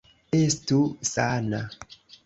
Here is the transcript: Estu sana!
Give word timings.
Estu 0.37 0.79
sana! 1.13 1.63